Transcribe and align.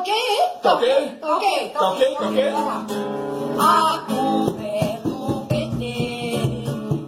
ok? 0.00 0.12
Tá 0.62 0.74
ok? 0.74 1.18
Tá 1.20 1.36
ok? 1.36 1.68
Tá 1.70 1.90
ok? 1.90 2.14
Tá 2.16 2.28
ok? 2.28 2.52
A 3.58 3.98
culpa 4.06 4.62
é 4.62 4.98
do 5.04 5.46
PT 5.46 5.84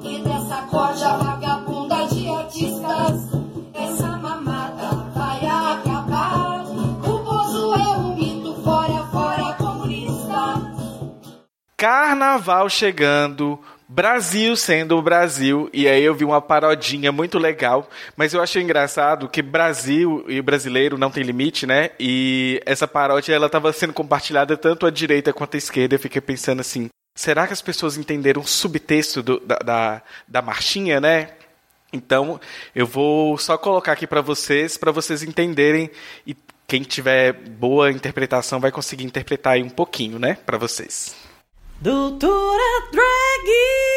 e 0.04 0.22
dessa 0.22 0.62
corja 0.70 1.16
vagabunda 1.16 2.06
de 2.06 2.28
artistas. 2.28 3.32
Essa 3.74 4.08
mamata 4.18 4.94
vai 5.14 5.38
acabar. 5.46 6.64
O 6.66 7.18
Bozo 7.18 7.74
é 7.74 7.88
um 7.96 8.14
mito, 8.14 8.54
fora, 8.62 9.06
fora 9.10 9.54
comunista. 9.54 10.60
Carnaval 11.76 12.68
chegando, 12.68 13.58
Brasil 13.94 14.56
sendo 14.56 14.96
o 14.96 15.02
Brasil, 15.02 15.68
e 15.70 15.86
aí 15.86 16.02
eu 16.02 16.14
vi 16.14 16.24
uma 16.24 16.40
parodinha 16.40 17.12
muito 17.12 17.38
legal, 17.38 17.86
mas 18.16 18.32
eu 18.32 18.40
achei 18.40 18.62
engraçado 18.62 19.28
que 19.28 19.42
Brasil 19.42 20.24
e 20.28 20.40
brasileiro 20.40 20.96
não 20.96 21.10
tem 21.10 21.22
limite, 21.22 21.66
né? 21.66 21.90
E 22.00 22.58
essa 22.64 22.88
paródia 22.88 23.34
ela 23.34 23.48
estava 23.48 23.70
sendo 23.70 23.92
compartilhada 23.92 24.56
tanto 24.56 24.86
à 24.86 24.90
direita 24.90 25.30
quanto 25.30 25.56
à 25.56 25.58
esquerda, 25.58 25.94
eu 25.94 25.98
fiquei 25.98 26.22
pensando 26.22 26.60
assim, 26.60 26.88
será 27.14 27.46
que 27.46 27.52
as 27.52 27.60
pessoas 27.60 27.98
entenderam 27.98 28.40
o 28.40 28.46
subtexto 28.46 29.22
do, 29.22 29.38
da, 29.40 29.56
da, 29.56 30.02
da 30.26 30.40
marchinha, 30.40 30.98
né? 30.98 31.32
Então, 31.92 32.40
eu 32.74 32.86
vou 32.86 33.36
só 33.36 33.58
colocar 33.58 33.92
aqui 33.92 34.06
para 34.06 34.22
vocês, 34.22 34.78
para 34.78 34.90
vocês 34.90 35.22
entenderem 35.22 35.90
e 36.26 36.34
quem 36.66 36.82
tiver 36.82 37.34
boa 37.34 37.90
interpretação 37.90 38.58
vai 38.58 38.72
conseguir 38.72 39.04
interpretar 39.04 39.52
aí 39.52 39.62
um 39.62 39.68
pouquinho, 39.68 40.18
né, 40.18 40.38
para 40.46 40.56
vocês. 40.56 41.14
Doutora 41.82 42.90
Drag! 42.92 43.91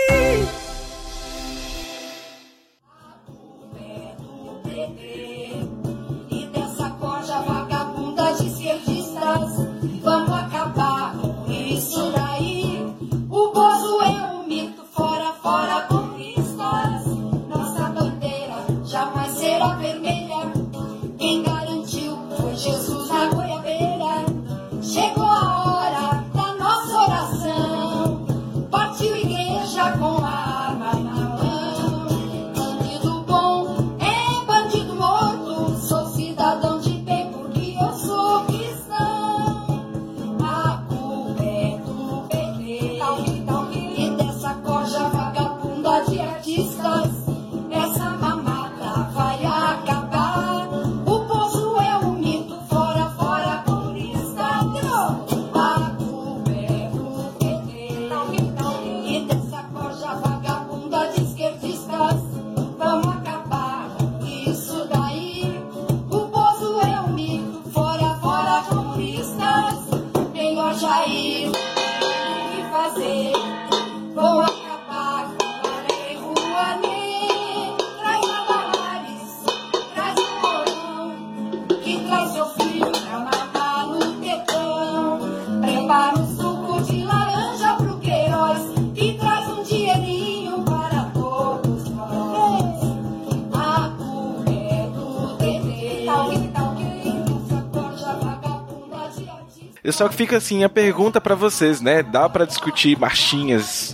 Eu 99.86 99.94
só 99.94 100.10
que 100.10 100.16
fica 100.16 100.38
assim 100.38 100.64
a 100.64 100.70
pergunta 100.70 101.22
pra 101.22 101.36
vocês, 101.36 101.80
né? 101.80 102.02
Dá 102.02 102.28
pra 102.28 102.46
discutir 102.46 102.98
marchinhas 102.98 103.94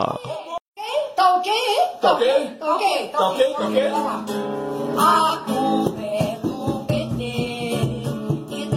Tá 1.16 1.36
ok? 1.36 1.54
Tá 2.02 2.14
ok? 2.14 2.58
Tá 2.60 2.76
ok? 2.76 3.10
Tá 3.10 3.30
ok? 3.30 3.54
Tá 3.56 3.88
ok? 5.86 6.38
Do 6.44 6.86
PT 6.88 7.24
e. 8.52 8.68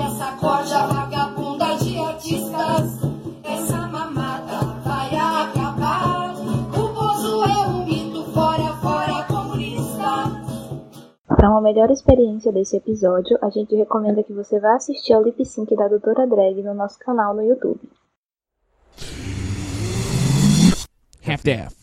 Para 11.36 11.50
uma 11.50 11.60
melhor 11.62 11.90
experiência 11.90 12.52
desse 12.52 12.76
episódio, 12.76 13.38
a 13.40 13.48
gente 13.48 13.74
recomenda 13.74 14.22
que 14.22 14.32
você 14.32 14.60
vá 14.60 14.74
assistir 14.74 15.14
ao 15.14 15.22
lip 15.22 15.42
sync 15.44 15.74
da 15.74 15.88
Doutora 15.88 16.26
Drag 16.26 16.62
no 16.62 16.74
nosso 16.74 16.98
canal 16.98 17.34
no 17.34 17.42
YouTube. 17.42 17.80
half 21.30 21.42
daff. 21.42 21.79